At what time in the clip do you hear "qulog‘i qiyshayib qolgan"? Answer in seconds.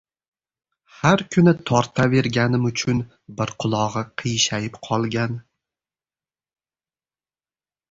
3.65-5.39